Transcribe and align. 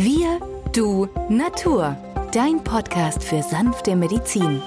Wir, 0.00 0.38
du, 0.72 1.08
Natur. 1.28 1.96
Dein 2.32 2.62
Podcast 2.62 3.24
für 3.24 3.42
sanfte 3.42 3.96
Medizin. 3.96 4.62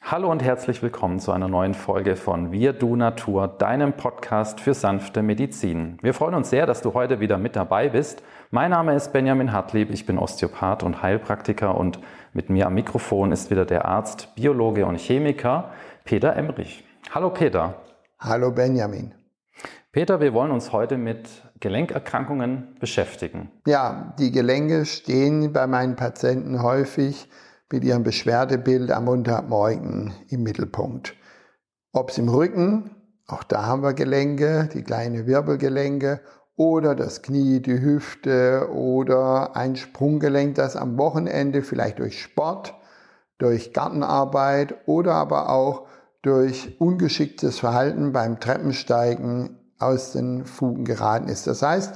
Hallo 0.00 0.30
und 0.30 0.42
herzlich 0.42 0.82
willkommen 0.82 1.20
zu 1.20 1.30
einer 1.30 1.48
neuen 1.48 1.74
Folge 1.74 2.16
von 2.16 2.52
Wir, 2.52 2.72
du, 2.72 2.96
Natur, 2.96 3.48
deinem 3.48 3.92
Podcast 3.92 4.62
für 4.62 4.72
sanfte 4.72 5.22
Medizin. 5.22 5.98
Wir 6.00 6.14
freuen 6.14 6.36
uns 6.36 6.48
sehr, 6.48 6.64
dass 6.64 6.80
du 6.80 6.94
heute 6.94 7.20
wieder 7.20 7.36
mit 7.36 7.54
dabei 7.54 7.90
bist. 7.90 8.22
Mein 8.50 8.70
Name 8.70 8.94
ist 8.94 9.12
Benjamin 9.12 9.52
Hartlieb, 9.52 9.90
ich 9.90 10.06
bin 10.06 10.16
Osteopath 10.16 10.84
und 10.84 11.02
Heilpraktiker 11.02 11.76
und 11.76 12.00
mit 12.32 12.48
mir 12.48 12.66
am 12.66 12.72
Mikrofon 12.72 13.30
ist 13.30 13.50
wieder 13.50 13.66
der 13.66 13.84
Arzt, 13.84 14.34
Biologe 14.36 14.86
und 14.86 14.98
Chemiker 14.98 15.70
Peter 16.04 16.34
Emrich. 16.34 16.87
Hallo 17.10 17.30
Peter. 17.30 17.74
Hallo 18.18 18.50
Benjamin. 18.50 19.14
Peter, 19.92 20.20
wir 20.20 20.34
wollen 20.34 20.50
uns 20.50 20.72
heute 20.72 20.98
mit 20.98 21.26
Gelenkerkrankungen 21.58 22.76
beschäftigen. 22.80 23.50
Ja, 23.66 24.14
die 24.18 24.30
Gelenke 24.30 24.84
stehen 24.84 25.54
bei 25.54 25.66
meinen 25.66 25.96
Patienten 25.96 26.62
häufig 26.62 27.30
mit 27.72 27.82
ihrem 27.82 28.02
Beschwerdebild 28.02 28.90
am 28.90 29.06
Montagmorgen 29.06 30.12
im 30.28 30.42
Mittelpunkt. 30.42 31.14
Ob 31.94 32.10
es 32.10 32.18
im 32.18 32.28
Rücken, 32.28 32.90
auch 33.26 33.42
da 33.42 33.64
haben 33.64 33.82
wir 33.82 33.94
Gelenke, 33.94 34.68
die 34.74 34.82
kleinen 34.82 35.26
Wirbelgelenke, 35.26 36.20
oder 36.56 36.94
das 36.94 37.22
Knie, 37.22 37.60
die 37.60 37.80
Hüfte 37.80 38.68
oder 38.70 39.56
ein 39.56 39.76
Sprunggelenk, 39.76 40.56
das 40.56 40.76
am 40.76 40.98
Wochenende 40.98 41.62
vielleicht 41.62 42.00
durch 42.00 42.20
Sport, 42.20 42.74
durch 43.38 43.72
Gartenarbeit 43.72 44.74
oder 44.86 45.14
aber 45.14 45.48
auch 45.48 45.86
durch 46.28 46.78
ungeschicktes 46.78 47.58
Verhalten 47.58 48.12
beim 48.12 48.38
Treppensteigen 48.38 49.56
aus 49.78 50.12
den 50.12 50.44
Fugen 50.44 50.84
geraten 50.84 51.28
ist. 51.28 51.46
Das 51.46 51.62
heißt, 51.62 51.94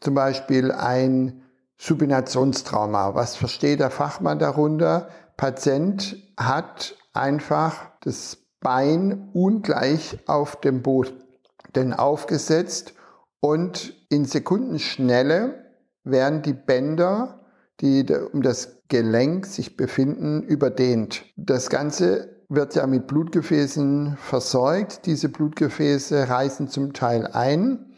zum 0.00 0.14
Beispiel 0.14 0.70
ein 0.70 1.42
Supinationstrauma. 1.76 3.16
Was 3.16 3.34
versteht 3.34 3.80
der 3.80 3.90
Fachmann 3.90 4.38
darunter? 4.38 5.08
Patient 5.36 6.16
hat 6.36 6.94
einfach 7.14 7.90
das 8.02 8.38
Bein 8.60 9.30
ungleich 9.32 10.20
auf 10.28 10.60
dem 10.60 10.82
Boden 10.82 11.92
aufgesetzt 11.94 12.94
und 13.40 13.92
in 14.08 14.24
Sekundenschnelle 14.24 15.64
werden 16.04 16.42
die 16.42 16.52
Bänder, 16.52 17.40
die 17.80 18.06
um 18.32 18.40
das 18.40 18.82
Gelenk 18.86 19.46
sich 19.46 19.76
befinden, 19.76 20.44
überdehnt. 20.44 21.24
Das 21.36 21.70
Ganze 21.70 22.33
wird 22.54 22.74
ja 22.74 22.86
mit 22.86 23.06
Blutgefäßen 23.06 24.16
versorgt. 24.16 25.06
Diese 25.06 25.28
Blutgefäße 25.28 26.28
reißen 26.28 26.68
zum 26.68 26.92
Teil 26.92 27.26
ein. 27.26 27.92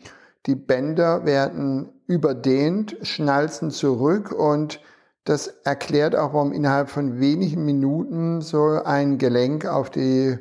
Die 0.47 0.55
Bänder 0.55 1.25
werden 1.25 1.89
überdehnt, 2.07 2.97
schnalzen 3.03 3.71
zurück 3.71 4.33
und 4.33 4.81
das 5.25 5.49
erklärt 5.65 6.15
auch, 6.15 6.35
warum 6.35 6.53
innerhalb 6.53 6.89
von 6.89 7.19
wenigen 7.19 7.65
Minuten 7.65 8.41
so 8.41 8.81
ein 8.85 9.19
Gelenk 9.19 9.67
auf 9.67 9.91
die 9.91 10.39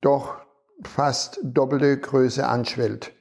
doch 0.00 0.36
fast 0.84 1.40
doppelte 1.42 1.98
Größe 1.98 2.46
anschwellt. 2.46 3.12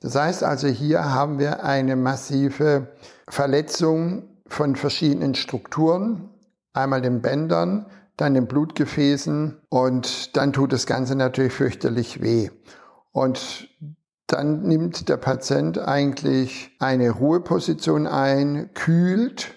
Das 0.00 0.16
heißt 0.16 0.42
also, 0.42 0.66
hier 0.66 1.14
haben 1.14 1.38
wir 1.38 1.64
eine 1.64 1.94
massive 1.96 2.88
Verletzung 3.28 4.24
von 4.46 4.76
verschiedenen 4.76 5.34
Strukturen, 5.34 6.30
einmal 6.72 7.00
den 7.00 7.22
Bändern, 7.22 7.86
dann 8.16 8.34
den 8.34 8.46
Blutgefäßen 8.46 9.60
und 9.68 10.36
dann 10.36 10.52
tut 10.52 10.72
das 10.72 10.86
Ganze 10.86 11.14
natürlich 11.14 11.52
fürchterlich 11.52 12.22
weh. 12.22 12.50
Und 13.12 13.68
dann 14.26 14.62
nimmt 14.62 15.08
der 15.08 15.18
Patient 15.18 15.78
eigentlich 15.78 16.74
eine 16.80 17.10
Ruheposition 17.10 18.06
ein, 18.06 18.70
kühlt, 18.74 19.54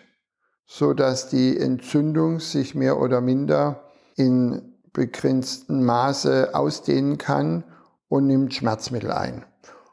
so 0.65 0.93
dass 0.93 1.29
die 1.29 1.57
Entzündung 1.57 2.39
sich 2.39 2.75
mehr 2.75 2.99
oder 2.99 3.21
minder 3.21 3.83
in 4.15 4.75
begrenztem 4.93 5.83
Maße 5.83 6.49
ausdehnen 6.53 7.17
kann 7.17 7.63
und 8.09 8.27
nimmt 8.27 8.53
Schmerzmittel 8.53 9.11
ein. 9.11 9.45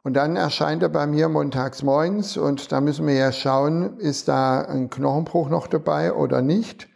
Und 0.03 0.15
dann 0.15 0.37
erscheint 0.37 0.83
er 0.83 0.89
bei 0.89 1.07
mir 1.07 1.29
montags 1.29 1.83
morgens 1.83 2.37
und 2.37 2.71
da 2.71 2.81
müssen 2.81 3.07
wir 3.07 3.15
ja 3.15 3.33
schauen, 3.33 3.99
ist 3.99 4.29
da 4.29 4.61
ein 4.61 4.91
Knochenbruch 4.91 5.49
noch 5.49 5.67
dabei 5.67 6.13
oder 6.13 6.43
nicht. 6.43 6.89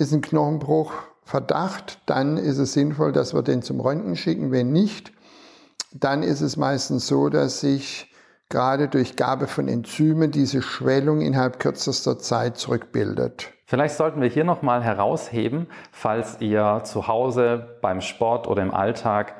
Ist 0.00 0.14
ein 0.14 0.22
Knochenbruch 0.22 0.94
Verdacht, 1.24 2.00
dann 2.06 2.38
ist 2.38 2.56
es 2.56 2.72
sinnvoll, 2.72 3.12
dass 3.12 3.34
wir 3.34 3.42
den 3.42 3.60
zum 3.60 3.80
Röntgen 3.80 4.16
schicken. 4.16 4.50
Wenn 4.50 4.72
nicht, 4.72 5.12
dann 5.92 6.22
ist 6.22 6.40
es 6.40 6.56
meistens 6.56 7.06
so, 7.06 7.28
dass 7.28 7.60
sich 7.60 8.10
gerade 8.48 8.88
durch 8.88 9.14
Gabe 9.14 9.46
von 9.46 9.68
Enzymen 9.68 10.30
diese 10.30 10.62
Schwellung 10.62 11.20
innerhalb 11.20 11.60
kürzester 11.60 12.18
Zeit 12.18 12.56
zurückbildet. 12.56 13.52
Vielleicht 13.66 13.94
sollten 13.96 14.22
wir 14.22 14.30
hier 14.30 14.44
nochmal 14.44 14.82
herausheben, 14.82 15.66
falls 15.92 16.40
ihr 16.40 16.80
zu 16.84 17.06
Hause 17.06 17.76
beim 17.82 18.00
Sport 18.00 18.48
oder 18.48 18.62
im 18.62 18.72
Alltag 18.72 19.34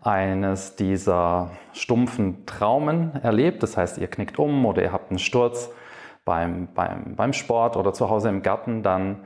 eines 0.00 0.76
dieser 0.76 1.50
stumpfen 1.72 2.46
Traumen 2.46 3.16
erlebt. 3.16 3.64
Das 3.64 3.76
heißt, 3.76 3.98
ihr 3.98 4.06
knickt 4.06 4.38
um 4.38 4.64
oder 4.64 4.80
ihr 4.80 4.92
habt 4.92 5.10
einen 5.10 5.18
Sturz 5.18 5.70
beim, 6.24 6.68
beim, 6.72 7.16
beim 7.16 7.32
Sport 7.32 7.76
oder 7.76 7.92
zu 7.92 8.08
Hause 8.08 8.28
im 8.28 8.42
Garten, 8.42 8.84
dann 8.84 9.24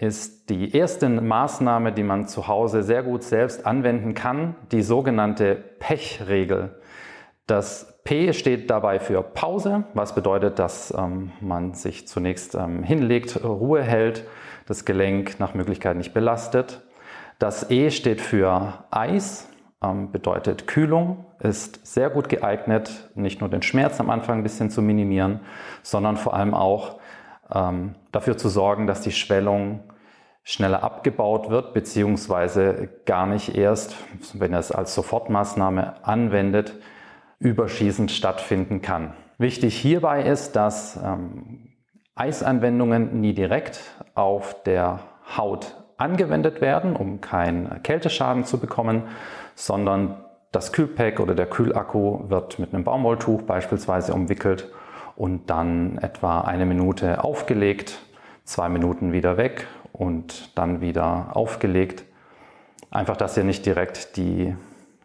ist 0.00 0.48
die 0.48 0.74
erste 0.74 1.10
Maßnahme, 1.10 1.92
die 1.92 2.02
man 2.02 2.26
zu 2.26 2.48
Hause 2.48 2.82
sehr 2.82 3.02
gut 3.02 3.22
selbst 3.22 3.66
anwenden 3.66 4.14
kann, 4.14 4.56
die 4.72 4.80
sogenannte 4.82 5.54
Pechregel. 5.78 6.80
Das 7.46 8.00
P 8.04 8.32
steht 8.32 8.70
dabei 8.70 8.98
für 8.98 9.22
Pause, 9.22 9.84
was 9.92 10.14
bedeutet, 10.14 10.58
dass 10.58 10.94
ähm, 10.96 11.32
man 11.40 11.74
sich 11.74 12.08
zunächst 12.08 12.54
ähm, 12.54 12.82
hinlegt, 12.82 13.44
Ruhe 13.44 13.82
hält, 13.82 14.24
das 14.66 14.86
Gelenk 14.86 15.38
nach 15.38 15.52
Möglichkeit 15.52 15.98
nicht 15.98 16.14
belastet. 16.14 16.80
Das 17.38 17.70
E 17.70 17.90
steht 17.90 18.22
für 18.22 18.84
Eis, 18.90 19.50
ähm, 19.82 20.12
bedeutet 20.12 20.66
Kühlung, 20.66 21.26
ist 21.40 21.86
sehr 21.86 22.08
gut 22.08 22.30
geeignet, 22.30 23.10
nicht 23.14 23.40
nur 23.42 23.50
den 23.50 23.62
Schmerz 23.62 24.00
am 24.00 24.08
Anfang 24.08 24.38
ein 24.38 24.42
bisschen 24.44 24.70
zu 24.70 24.80
minimieren, 24.80 25.40
sondern 25.82 26.16
vor 26.16 26.32
allem 26.32 26.54
auch 26.54 27.00
ähm, 27.54 27.94
dafür 28.12 28.36
zu 28.36 28.48
sorgen, 28.48 28.86
dass 28.86 29.00
die 29.00 29.12
Schwellung 29.12 29.80
schneller 30.42 30.82
abgebaut 30.82 31.50
wird, 31.50 31.74
beziehungsweise 31.74 32.88
gar 33.06 33.26
nicht 33.26 33.56
erst, 33.56 33.96
wenn 34.34 34.52
er 34.52 34.60
es 34.60 34.72
als 34.72 34.94
Sofortmaßnahme 34.94 36.04
anwendet, 36.04 36.74
überschießend 37.38 38.10
stattfinden 38.10 38.82
kann. 38.82 39.14
Wichtig 39.38 39.76
hierbei 39.76 40.22
ist, 40.22 40.56
dass 40.56 40.98
ähm, 41.02 41.68
Eisanwendungen 42.14 43.20
nie 43.20 43.32
direkt 43.32 43.80
auf 44.14 44.62
der 44.64 45.00
Haut 45.36 45.76
angewendet 45.96 46.60
werden, 46.60 46.96
um 46.96 47.20
keinen 47.20 47.82
Kälteschaden 47.82 48.44
zu 48.44 48.58
bekommen, 48.58 49.04
sondern 49.54 50.24
das 50.52 50.72
Kühlpack 50.72 51.20
oder 51.20 51.34
der 51.34 51.46
Kühlakku 51.46 52.28
wird 52.28 52.58
mit 52.58 52.74
einem 52.74 52.84
Baumwolltuch 52.84 53.42
beispielsweise 53.42 54.12
umwickelt 54.14 54.70
und 55.20 55.50
dann 55.50 55.98
etwa 55.98 56.40
eine 56.40 56.64
Minute 56.64 57.22
aufgelegt, 57.22 57.98
zwei 58.44 58.70
Minuten 58.70 59.12
wieder 59.12 59.36
weg 59.36 59.66
und 59.92 60.56
dann 60.56 60.80
wieder 60.80 61.36
aufgelegt. 61.36 62.04
Einfach, 62.90 63.18
dass 63.18 63.36
ihr 63.36 63.44
nicht 63.44 63.66
direkt 63.66 64.16
die, 64.16 64.56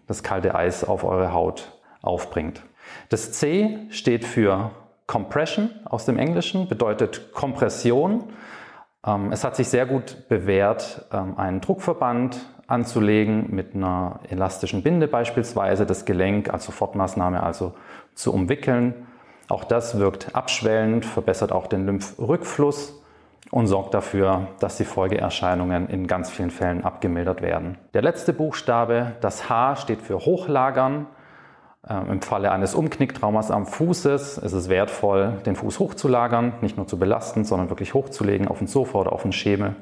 das 0.07 0.23
kalte 0.23 0.55
Eis 0.55 0.85
auf 0.85 1.03
eure 1.03 1.33
Haut 1.33 1.73
aufbringt. 2.01 2.63
Das 3.09 3.33
C 3.33 3.77
steht 3.89 4.23
für 4.23 4.71
Compression 5.05 5.69
aus 5.83 6.05
dem 6.05 6.17
Englischen, 6.17 6.69
bedeutet 6.69 7.33
Kompression. 7.33 8.23
Ähm, 9.05 9.33
es 9.33 9.43
hat 9.43 9.57
sich 9.57 9.67
sehr 9.67 9.85
gut 9.85 10.29
bewährt, 10.29 11.07
ähm, 11.11 11.37
einen 11.37 11.59
Druckverband 11.59 12.39
anzulegen 12.67 13.53
mit 13.53 13.75
einer 13.75 14.21
elastischen 14.29 14.81
Binde 14.81 15.09
beispielsweise, 15.09 15.85
das 15.85 16.05
Gelenk 16.05 16.53
als 16.53 16.63
Sofortmaßnahme 16.63 17.43
also 17.43 17.73
zu 18.13 18.33
umwickeln. 18.33 19.07
Auch 19.47 19.63
das 19.63 19.99
wirkt 19.99 20.35
abschwellend, 20.35 21.05
verbessert 21.05 21.51
auch 21.51 21.67
den 21.67 21.85
Lymphrückfluss 21.85 23.01
und 23.51 23.67
sorgt 23.67 23.93
dafür, 23.93 24.47
dass 24.59 24.77
die 24.77 24.85
Folgeerscheinungen 24.85 25.87
in 25.87 26.07
ganz 26.07 26.31
vielen 26.31 26.49
Fällen 26.49 26.83
abgemildert 26.83 27.41
werden. 27.41 27.77
Der 27.93 28.01
letzte 28.01 28.33
Buchstabe, 28.33 29.13
das 29.21 29.49
H, 29.49 29.75
steht 29.75 30.01
für 30.01 30.17
Hochlagern. 30.19 31.05
Ähm, 31.87 32.11
Im 32.11 32.21
Falle 32.21 32.51
eines 32.51 32.73
Umknicktraumas 32.73 33.51
am 33.51 33.67
Fußes 33.67 34.39
ist 34.39 34.53
es 34.53 34.69
wertvoll, 34.69 35.33
den 35.45 35.55
Fuß 35.55 35.77
hochzulagern, 35.77 36.53
nicht 36.61 36.77
nur 36.77 36.87
zu 36.87 36.97
belasten, 36.97 37.45
sondern 37.45 37.69
wirklich 37.69 37.93
hochzulegen 37.93 38.47
auf 38.47 38.57
den 38.57 38.67
Sofa 38.67 38.97
oder 38.97 39.13
auf 39.13 39.21
den 39.21 39.31
Schemel. 39.31 39.75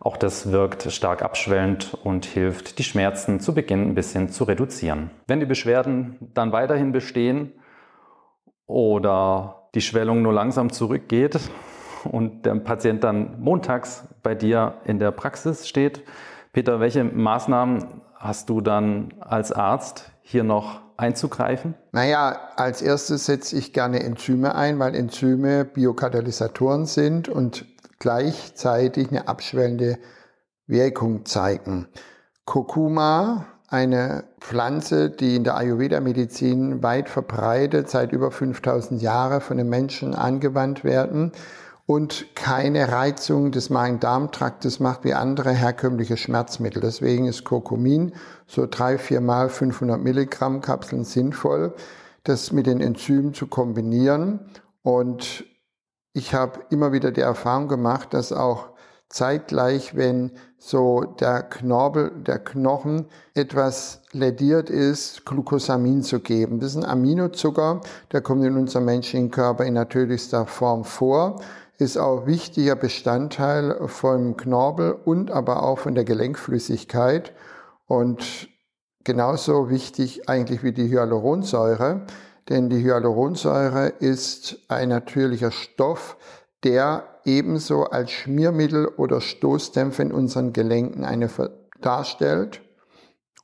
Auch 0.00 0.16
das 0.16 0.50
wirkt 0.50 0.90
stark 0.92 1.22
abschwellend 1.22 1.98
und 2.04 2.24
hilft, 2.24 2.78
die 2.78 2.84
Schmerzen 2.84 3.40
zu 3.40 3.54
Beginn 3.54 3.82
ein 3.82 3.94
bisschen 3.94 4.30
zu 4.30 4.44
reduzieren. 4.44 5.10
Wenn 5.26 5.40
die 5.40 5.46
Beschwerden 5.46 6.16
dann 6.32 6.52
weiterhin 6.52 6.92
bestehen 6.92 7.52
oder 8.66 9.68
die 9.74 9.80
Schwellung 9.80 10.22
nur 10.22 10.32
langsam 10.32 10.72
zurückgeht 10.72 11.38
und 12.04 12.46
der 12.46 12.54
Patient 12.56 13.04
dann 13.04 13.40
montags 13.40 14.04
bei 14.22 14.34
dir 14.34 14.74
in 14.84 14.98
der 14.98 15.10
Praxis 15.10 15.68
steht, 15.68 16.02
Peter, 16.52 16.80
welche 16.80 17.04
Maßnahmen 17.04 18.02
hast 18.14 18.48
du 18.48 18.60
dann 18.60 19.12
als 19.20 19.52
Arzt 19.52 20.10
hier 20.22 20.42
noch 20.42 20.80
einzugreifen? 20.96 21.74
Naja, 21.92 22.38
als 22.56 22.80
erstes 22.80 23.26
setze 23.26 23.58
ich 23.58 23.72
gerne 23.72 24.02
Enzyme 24.02 24.54
ein, 24.54 24.78
weil 24.78 24.94
Enzyme 24.94 25.64
Biokatalysatoren 25.64 26.86
sind 26.86 27.28
und 27.28 27.66
gleichzeitig 27.98 29.10
eine 29.10 29.28
abschwellende 29.28 29.98
Wirkung 30.66 31.26
zeigen. 31.26 31.88
Kurkuma, 32.44 33.46
eine 33.68 34.24
Pflanze, 34.40 35.10
die 35.10 35.36
in 35.36 35.44
der 35.44 35.56
Ayurveda-Medizin 35.56 36.82
weit 36.82 37.08
verbreitet, 37.08 37.90
seit 37.90 38.12
über 38.12 38.30
5000 38.30 39.02
Jahren 39.02 39.40
von 39.40 39.56
den 39.56 39.68
Menschen 39.68 40.14
angewandt 40.14 40.84
werden 40.84 41.32
und 41.86 42.34
keine 42.34 42.90
Reizung 42.90 43.52
des 43.52 43.70
Magen-Darm-Traktes 43.70 44.80
macht 44.80 45.04
wie 45.04 45.14
andere 45.14 45.52
herkömmliche 45.52 46.16
Schmerzmittel. 46.16 46.82
Deswegen 46.82 47.26
ist 47.26 47.44
Kurkumin 47.44 48.12
so 48.46 48.66
drei, 48.68 48.98
vier 48.98 49.20
Mal 49.20 49.48
500 49.48 50.00
Milligramm 50.00 50.60
Kapseln 50.60 51.04
sinnvoll, 51.04 51.74
das 52.24 52.52
mit 52.52 52.66
den 52.66 52.80
Enzymen 52.80 53.34
zu 53.34 53.46
kombinieren. 53.46 54.40
Und 54.82 55.44
ich 56.12 56.34
habe 56.34 56.60
immer 56.70 56.92
wieder 56.92 57.12
die 57.12 57.20
Erfahrung 57.20 57.68
gemacht, 57.68 58.14
dass 58.14 58.32
auch 58.32 58.70
zeitgleich, 59.08 59.96
wenn 59.96 60.32
so 60.58 61.04
der 61.04 61.42
Knorpel, 61.42 62.10
der 62.10 62.38
Knochen 62.38 63.06
etwas 63.34 64.02
lädiert 64.12 64.68
ist, 64.68 65.24
Glucosamin 65.24 66.02
zu 66.02 66.20
geben. 66.20 66.60
Das 66.60 66.70
ist 66.70 66.76
ein 66.76 66.90
Aminozucker, 66.90 67.80
der 68.12 68.20
kommt 68.20 68.44
in 68.44 68.56
unserem 68.56 68.86
menschlichen 68.86 69.30
Körper 69.30 69.64
in 69.64 69.74
natürlichster 69.74 70.46
Form 70.46 70.84
vor 70.84 71.40
ist 71.78 71.98
auch 71.98 72.26
wichtiger 72.26 72.74
Bestandteil 72.74 73.86
vom 73.86 74.36
Knorpel 74.36 74.92
und 74.92 75.30
aber 75.30 75.62
auch 75.62 75.78
von 75.78 75.94
der 75.94 76.04
Gelenkflüssigkeit 76.04 77.32
und 77.86 78.48
genauso 79.04 79.68
wichtig 79.68 80.28
eigentlich 80.28 80.62
wie 80.62 80.72
die 80.72 80.88
Hyaluronsäure, 80.88 82.06
denn 82.48 82.70
die 82.70 82.82
Hyaluronsäure 82.82 83.88
ist 83.88 84.58
ein 84.68 84.88
natürlicher 84.88 85.50
Stoff, 85.50 86.16
der 86.64 87.04
ebenso 87.26 87.84
als 87.84 88.10
Schmiermittel 88.10 88.86
oder 88.86 89.20
Stoßdämpfer 89.20 90.02
in 90.02 90.12
unseren 90.12 90.52
Gelenken 90.52 91.04
eine 91.04 91.28
darstellt 91.80 92.62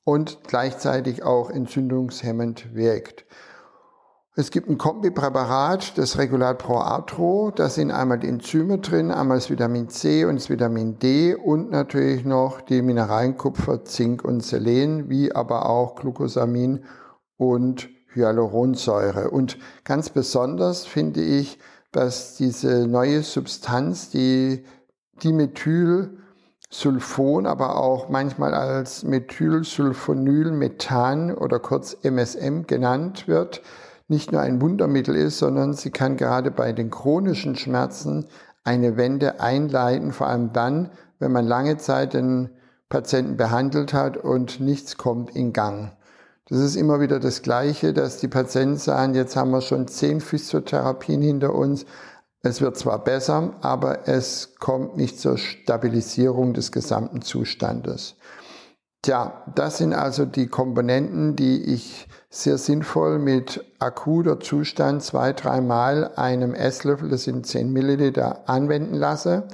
und 0.05 0.38
gleichzeitig 0.44 1.23
auch 1.23 1.50
entzündungshemmend 1.50 2.75
wirkt. 2.75 3.26
Es 4.34 4.50
gibt 4.50 4.70
ein 4.70 4.79
Kombipräparat, 4.79 5.99
das 5.99 6.17
Regulat 6.17 6.56
Pro 6.56 6.79
Arthro. 6.79 7.52
Da 7.55 7.69
sind 7.69 7.90
einmal 7.90 8.19
die 8.19 8.29
Enzyme 8.29 8.79
drin, 8.79 9.11
einmal 9.11 9.37
das 9.37 9.50
Vitamin 9.50 9.90
C 9.90 10.25
und 10.25 10.37
das 10.37 10.49
Vitamin 10.49 10.99
D 10.99 11.35
und 11.35 11.70
natürlich 11.70 12.25
noch 12.25 12.62
die 12.62 12.81
Mineralien 12.81 13.37
Kupfer, 13.37 13.85
Zink 13.85 14.25
und 14.25 14.43
Selen, 14.43 15.11
wie 15.11 15.35
aber 15.35 15.69
auch 15.69 15.96
Glucosamin 15.96 16.85
und 17.37 17.90
Hyaluronsäure. 18.14 19.31
Und 19.31 19.58
ganz 19.85 20.08
besonders 20.08 20.87
finde 20.87 21.20
ich, 21.20 21.58
dass 21.93 22.35
diese 22.37 22.89
neue 22.89 23.23
Substanz, 23.23 24.11
die 24.11 24.65
Dimethylsulfon, 25.23 27.47
aber 27.47 27.77
auch 27.77 28.09
manchmal 28.09 28.55
als 28.55 29.05
Methylsulfonylmethan 29.05 31.33
oder 31.35 31.61
kurz 31.61 31.97
MSM 32.03 32.62
genannt 32.67 33.29
wird, 33.29 33.61
nicht 34.09 34.33
nur 34.33 34.41
ein 34.41 34.61
Wundermittel 34.61 35.15
ist, 35.15 35.39
sondern 35.39 35.75
sie 35.75 35.91
kann 35.91 36.17
gerade 36.17 36.50
bei 36.50 36.73
den 36.73 36.91
chronischen 36.91 37.55
Schmerzen 37.56 38.27
eine 38.65 38.97
Wende 38.97 39.41
einleiten, 39.41 40.12
vor 40.12 40.29
allem 40.29 40.53
dann, 40.53 40.91
wenn 41.19 41.33
man 41.33 41.47
lange 41.47 41.79
Zeit 41.79 42.15
den 42.15 42.50
Patienten 42.88 43.37
behandelt 43.37 43.95
hat 43.95 44.17
und 44.17 44.61
nichts 44.61 44.97
kommt 44.97 45.35
in 45.35 45.53
Gang. 45.53 45.93
Das 46.52 46.60
ist 46.60 46.76
immer 46.76 47.00
wieder 47.00 47.19
das 47.19 47.40
Gleiche, 47.40 47.94
dass 47.94 48.19
die 48.19 48.28
Patienten 48.28 48.76
sagen, 48.76 49.14
jetzt 49.14 49.37
haben 49.37 49.52
wir 49.52 49.62
schon 49.62 49.88
zehn 49.88 50.20
Physiotherapien 50.20 51.22
hinter 51.22 51.54
uns. 51.54 51.87
Es 52.43 52.60
wird 52.60 52.76
zwar 52.76 53.02
besser, 53.02 53.54
aber 53.62 54.06
es 54.06 54.56
kommt 54.58 54.94
nicht 54.99 55.19
zur 55.19 55.38
Stabilisierung 55.38 56.52
des 56.52 56.70
gesamten 56.70 57.22
Zustandes. 57.22 58.16
Tja, 59.00 59.44
das 59.54 59.78
sind 59.78 59.94
also 59.94 60.26
die 60.26 60.46
Komponenten, 60.46 61.37
die 61.37 61.72
ich 61.72 62.06
sehr 62.28 62.58
sinnvoll 62.58 63.19
mit 63.19 63.64
akuter 63.78 64.38
Zustand 64.38 65.02
zwei, 65.02 65.32
dreimal 65.32 66.12
einem 66.16 66.52
Esslöffel, 66.52 67.08
das 67.08 67.25
sind 67.25 67.46
10 67.46 67.72
Milliliter, 67.72 68.46
anwenden 68.46 68.96
lasse. 68.96 69.49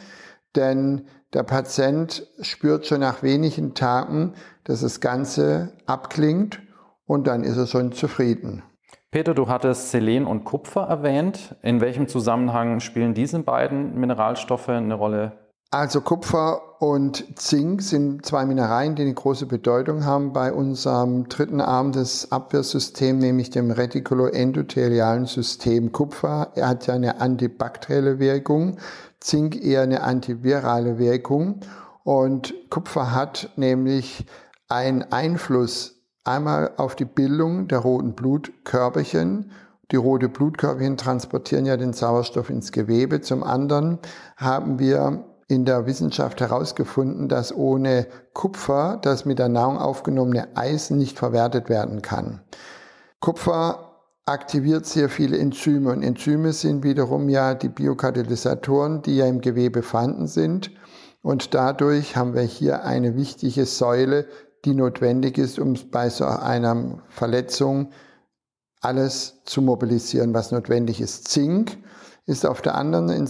Denn 0.56 1.06
der 1.32 1.44
Patient 1.44 2.26
spürt 2.40 2.86
schon 2.86 3.02
nach 3.02 3.22
wenigen 3.22 3.74
Tagen, 3.74 4.34
dass 4.64 4.80
das 4.80 4.98
Ganze 4.98 5.74
abklingt 5.86 6.60
und 7.08 7.26
dann 7.26 7.42
ist 7.42 7.56
er 7.56 7.66
schon 7.66 7.90
zufrieden. 7.90 8.62
Peter, 9.10 9.34
du 9.34 9.48
hattest 9.48 9.90
Selen 9.90 10.26
und 10.26 10.44
Kupfer 10.44 10.82
erwähnt. 10.82 11.56
In 11.62 11.80
welchem 11.80 12.06
Zusammenhang 12.06 12.78
spielen 12.78 13.14
diese 13.14 13.40
beiden 13.40 13.98
Mineralstoffe 13.98 14.68
eine 14.68 14.94
Rolle 14.94 15.48
also 15.70 16.00
Kupfer 16.00 16.80
und 16.80 17.38
Zink 17.38 17.82
sind 17.82 18.24
zwei 18.24 18.46
Mineralien, 18.46 18.94
die 18.94 19.02
eine 19.02 19.12
große 19.12 19.44
Bedeutung 19.44 20.06
haben 20.06 20.32
bei 20.32 20.50
unserem 20.50 21.28
dritten 21.28 21.60
Arm 21.60 21.92
des 21.92 22.32
Abwehrsystems, 22.32 23.22
nämlich 23.22 23.50
dem 23.50 23.70
retikuloendothelialen 23.70 25.26
System. 25.26 25.92
Kupfer 25.92 26.52
er 26.54 26.68
hat 26.68 26.86
ja 26.86 26.94
eine 26.94 27.20
antibakterielle 27.20 28.18
Wirkung, 28.18 28.78
Zink 29.20 29.62
eher 29.62 29.82
eine 29.82 30.04
antivirale 30.04 30.98
Wirkung. 30.98 31.60
Und 32.02 32.54
Kupfer 32.70 33.14
hat 33.14 33.50
nämlich 33.56 34.24
einen 34.70 35.02
Einfluss 35.12 35.97
einmal 36.24 36.72
auf 36.76 36.96
die 36.96 37.04
Bildung 37.04 37.68
der 37.68 37.78
roten 37.78 38.14
Blutkörperchen 38.14 39.50
die 39.90 39.96
rote 39.96 40.28
Blutkörperchen 40.28 40.98
transportieren 40.98 41.64
ja 41.64 41.78
den 41.78 41.94
Sauerstoff 41.94 42.50
ins 42.50 42.72
Gewebe. 42.72 43.22
Zum 43.22 43.42
anderen 43.42 43.98
haben 44.36 44.78
wir 44.78 45.24
in 45.48 45.64
der 45.64 45.86
Wissenschaft 45.86 46.42
herausgefunden, 46.42 47.28
dass 47.28 47.54
ohne 47.54 48.06
Kupfer 48.34 48.98
das 49.00 49.24
mit 49.24 49.38
der 49.38 49.48
Nahrung 49.48 49.78
aufgenommene 49.78 50.56
Eisen 50.56 50.98
nicht 50.98 51.18
verwertet 51.18 51.70
werden 51.70 52.02
kann. 52.02 52.42
Kupfer 53.20 53.94
aktiviert 54.26 54.84
sehr 54.84 55.08
viele 55.08 55.38
Enzyme 55.38 55.90
und 55.90 56.02
Enzyme 56.02 56.52
sind 56.52 56.84
wiederum 56.84 57.30
ja 57.30 57.54
die 57.54 57.70
Biokatalysatoren, 57.70 59.00
die 59.00 59.16
ja 59.16 59.26
im 59.26 59.40
Gewebe 59.40 59.82
vorhanden 59.82 60.26
sind. 60.26 60.70
Und 61.22 61.54
dadurch 61.54 62.14
haben 62.14 62.34
wir 62.34 62.42
hier 62.42 62.84
eine 62.84 63.16
wichtige 63.16 63.64
Säule, 63.64 64.26
die 64.64 64.74
notwendig 64.74 65.38
ist, 65.38 65.58
um 65.58 65.74
bei 65.90 66.10
so 66.10 66.24
einer 66.24 67.00
Verletzung 67.08 67.90
alles 68.80 69.42
zu 69.44 69.62
mobilisieren, 69.62 70.34
was 70.34 70.52
notwendig 70.52 71.00
ist. 71.00 71.28
Zink 71.28 71.78
ist 72.26 72.44
auf 72.44 72.60
der 72.60 72.74
anderen, 72.74 73.28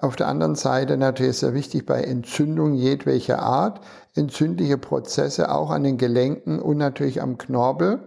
auf 0.00 0.16
der 0.16 0.28
anderen 0.28 0.54
Seite 0.54 0.96
natürlich 0.96 1.38
sehr 1.38 1.54
wichtig 1.54 1.84
bei 1.84 2.02
Entzündungen 2.02 2.74
jedwelcher 2.74 3.40
Art, 3.40 3.80
entzündliche 4.14 4.78
Prozesse 4.78 5.52
auch 5.52 5.70
an 5.70 5.84
den 5.84 5.98
Gelenken 5.98 6.58
und 6.58 6.78
natürlich 6.78 7.20
am 7.20 7.36
Knorpel. 7.36 8.00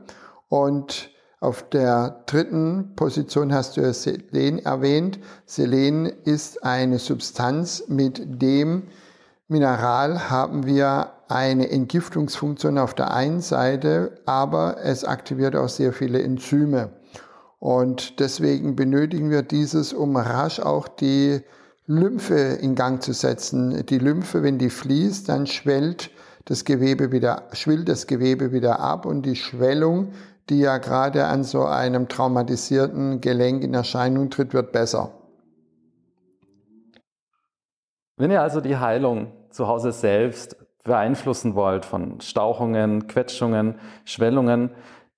Und 0.50 1.12
auf 1.40 1.68
der 1.70 2.24
dritten 2.25 2.94
Position 2.96 3.54
hast 3.54 3.78
du 3.78 3.94
Selen 3.94 4.60
erwähnt. 4.60 5.20
Selen 5.46 6.06
ist 6.06 6.63
eine 6.63 7.00
Substanz, 7.00 7.84
mit 7.88 8.42
dem 8.42 8.88
Mineral 9.48 10.30
haben 10.30 10.66
wir 10.66 11.12
eine 11.32 11.70
Entgiftungsfunktion 11.70 12.78
auf 12.78 12.94
der 12.94 13.14
einen 13.14 13.42
Seite, 13.42 14.20
aber 14.26 14.78
es 14.84 15.04
aktiviert 15.04 15.56
auch 15.56 15.70
sehr 15.70 15.94
viele 15.94 16.22
Enzyme. 16.22 16.90
Und 17.60 18.20
deswegen 18.20 18.76
benötigen 18.76 19.30
wir 19.30 19.44
dieses, 19.44 19.94
um 19.94 20.16
rasch 20.16 20.60
auch 20.60 20.88
die 20.88 21.42
Lymphe 21.86 22.36
in 22.36 22.76
Gang 22.76 23.04
zu 23.04 23.14
setzen. 23.14 23.86
Die 23.86 24.00
Lymphe, 24.00 24.44
wenn 24.44 24.58
die 24.58 24.70
fließt, 24.70 25.30
dann 25.30 25.46
schwellt 25.46 26.10
das 26.46 26.66
Gewebe 26.66 27.12
wieder, 27.12 27.44
schwillt 27.54 27.88
das 27.88 28.08
Gewebe 28.08 28.52
wieder 28.52 28.80
ab 28.80 29.06
und 29.06 29.24
die 29.24 29.36
Schwellung, 29.36 30.14
die 30.50 30.60
ja 30.60 30.80
gerade 30.80 31.26
an 31.26 31.44
so 31.44 31.66
einem 31.66 32.08
traumatisierten 32.08 33.22
Gelenk 33.22 33.64
in 33.64 33.74
Erscheinung 33.74 34.30
tritt, 34.30 34.54
wird 34.54 34.72
besser. 34.72 35.12
Wenn 38.18 38.32
ihr 38.32 38.42
also 38.42 38.62
die 38.62 38.78
Heilung 38.78 39.32
zu 39.50 39.68
Hause 39.68 39.92
selbst 39.92 40.56
beeinflussen 40.84 41.56
wollt 41.56 41.86
von 41.86 42.22
Stauchungen, 42.22 43.08
Quetschungen, 43.08 43.76
Schwellungen, 44.06 44.72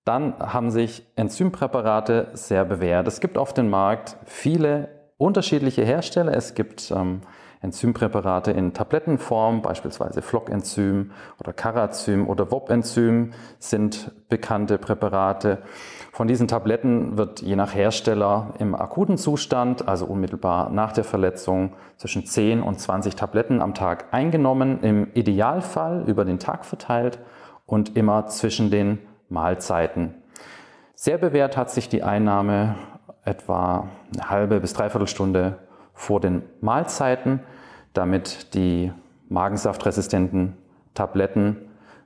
dann 0.05 0.37
haben 0.39 0.69
sich 0.69 1.05
Enzympräparate 1.15 2.31
sehr 2.33 2.65
bewährt. 2.65 3.07
Es 3.07 3.21
gibt 3.21 3.37
auf 3.37 3.53
dem 3.53 3.69
Markt 3.69 4.17
viele 4.25 4.89
unterschiedliche 5.17 5.83
Hersteller. 5.85 6.35
Es 6.35 6.55
gibt 6.55 6.91
ähm, 6.91 7.21
Enzympräparate 7.63 8.51
in 8.51 8.73
Tablettenform, 8.73 9.61
beispielsweise 9.61 10.21
Flockenzym 10.21 11.11
oder 11.39 11.53
Carazym 11.53 12.27
oder 12.27 12.51
WOP-Enzym 12.51 13.31
sind 13.57 14.11
bekannte 14.27 14.77
Präparate. 14.77 15.59
Von 16.11 16.27
diesen 16.27 16.47
Tabletten 16.47 17.17
wird 17.17 17.41
je 17.41 17.55
nach 17.55 17.73
Hersteller 17.73 18.53
im 18.59 18.75
akuten 18.75 19.17
Zustand, 19.17 19.87
also 19.87 20.05
unmittelbar 20.05 20.69
nach 20.69 20.91
der 20.91 21.05
Verletzung, 21.05 21.73
zwischen 21.97 22.25
10 22.25 22.61
und 22.61 22.79
20 22.79 23.15
Tabletten 23.15 23.61
am 23.61 23.73
Tag 23.73 24.05
eingenommen, 24.11 24.81
im 24.81 25.07
Idealfall 25.13 26.03
über 26.05 26.25
den 26.25 26.39
Tag 26.39 26.65
verteilt 26.65 27.19
und 27.65 27.95
immer 27.95 28.27
zwischen 28.27 28.71
den 28.71 28.99
Mahlzeiten. 29.29 30.15
Sehr 30.95 31.17
bewährt 31.17 31.55
hat 31.55 31.71
sich 31.71 31.87
die 31.87 32.03
Einnahme 32.03 32.75
etwa 33.23 33.89
eine 34.13 34.29
halbe 34.29 34.59
bis 34.59 34.73
dreiviertel 34.73 35.07
Stunde 35.07 35.59
vor 35.93 36.19
den 36.19 36.43
Mahlzeiten, 36.61 37.39
damit 37.93 38.53
die 38.53 38.91
magensaftresistenten 39.29 40.57
Tabletten 40.93 41.57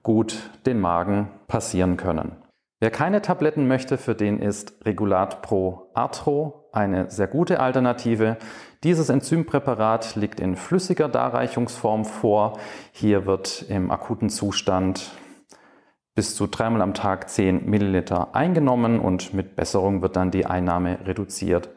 gut 0.03 0.49
den 0.65 0.79
Magen 0.79 1.29
passieren 1.47 1.97
können. 1.97 2.35
Wer 2.79 2.91
keine 2.91 3.21
Tabletten 3.21 3.67
möchte, 3.67 3.97
für 3.97 4.13
den 4.13 4.39
ist 4.39 4.85
Regulat 4.85 5.41
Pro 5.41 5.89
Arthro 5.95 6.69
eine 6.71 7.09
sehr 7.09 7.27
gute 7.27 7.59
Alternative. 7.59 8.37
Dieses 8.83 9.09
Enzympräparat 9.09 10.15
liegt 10.15 10.39
in 10.39 10.55
flüssiger 10.55 11.09
Darreichungsform 11.09 12.05
vor. 12.05 12.59
Hier 12.91 13.25
wird 13.25 13.65
im 13.67 13.89
akuten 13.89 14.29
Zustand 14.29 15.11
bis 16.13 16.35
zu 16.35 16.47
dreimal 16.47 16.81
am 16.81 16.93
Tag 16.93 17.29
10 17.29 17.69
Milliliter 17.69 18.35
eingenommen 18.35 18.99
und 18.99 19.33
mit 19.33 19.55
Besserung 19.55 20.01
wird 20.01 20.15
dann 20.15 20.31
die 20.31 20.45
Einnahme 20.45 20.99
reduziert. 21.05 21.69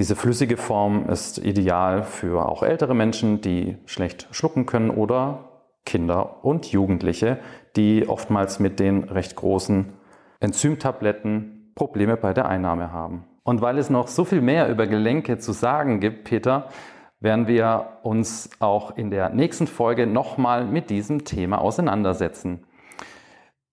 Diese 0.00 0.16
flüssige 0.16 0.56
Form 0.56 1.10
ist 1.10 1.36
ideal 1.36 2.04
für 2.04 2.48
auch 2.48 2.62
ältere 2.62 2.94
Menschen, 2.94 3.42
die 3.42 3.76
schlecht 3.84 4.28
schlucken 4.30 4.64
können 4.64 4.88
oder 4.88 5.50
Kinder 5.84 6.42
und 6.42 6.72
Jugendliche, 6.72 7.38
die 7.76 8.08
oftmals 8.08 8.60
mit 8.60 8.80
den 8.80 9.04
recht 9.04 9.36
großen 9.36 9.92
Enzymtabletten 10.40 11.72
Probleme 11.74 12.16
bei 12.16 12.32
der 12.32 12.48
Einnahme 12.48 12.92
haben. 12.92 13.26
Und 13.42 13.60
weil 13.60 13.76
es 13.76 13.90
noch 13.90 14.08
so 14.08 14.24
viel 14.24 14.40
mehr 14.40 14.70
über 14.70 14.86
Gelenke 14.86 15.36
zu 15.36 15.52
sagen 15.52 16.00
gibt, 16.00 16.24
Peter, 16.24 16.68
werden 17.18 17.46
wir 17.46 17.98
uns 18.02 18.48
auch 18.58 18.96
in 18.96 19.10
der 19.10 19.28
nächsten 19.28 19.66
Folge 19.66 20.06
nochmal 20.06 20.64
mit 20.64 20.88
diesem 20.88 21.26
Thema 21.26 21.60
auseinandersetzen. 21.60 22.64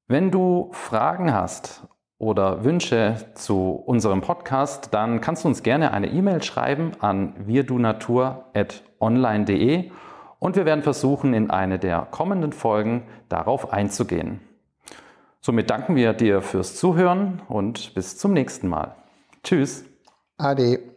Wenn 0.10 0.30
du 0.30 0.72
Fragen 0.74 1.34
hast 1.34 1.88
oder 2.20 2.64
Wünsche 2.64 3.18
zu 3.36 3.72
unserem 3.86 4.22
Podcast, 4.22 4.94
dann 4.94 5.22
kannst 5.22 5.44
du 5.44 5.50
uns 5.50 5.62
gerne 5.64 5.94
eine 5.94 6.08
E-Mail 6.08 6.44
schreiben 6.44 6.92
an 7.00 7.34
wirdunatur.online.de 7.46 9.92
und 10.40 10.56
wir 10.56 10.66
werden 10.66 10.84
versuchen, 10.84 11.34
in 11.34 11.50
eine 11.50 11.80
der 11.80 12.08
kommenden 12.10 12.54
Folgen 12.54 13.04
darauf 13.30 13.72
einzugehen. 13.72 14.42
Somit 15.42 15.70
danken 15.70 15.96
wir 15.96 16.14
dir 16.14 16.42
fürs 16.42 16.76
Zuhören 16.76 17.42
und 17.48 17.94
bis 17.94 18.18
zum 18.18 18.34
nächsten 18.34 18.68
Mal. 18.68 18.96
Tschüss. 19.44 19.86
Ade. 20.38 20.97